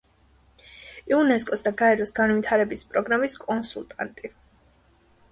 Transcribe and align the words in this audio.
იუნესკოს 1.11 1.63
და 1.67 1.73
გაეროს 1.81 2.13
განვითარების 2.19 2.83
პროგრამის 2.93 3.35
კონსულტანტი. 3.43 4.33